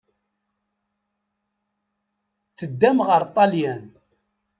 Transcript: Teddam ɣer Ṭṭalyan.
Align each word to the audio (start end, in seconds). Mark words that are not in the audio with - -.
Teddam 2.57 2.97
ɣer 3.07 3.21
Ṭṭalyan. 3.29 3.83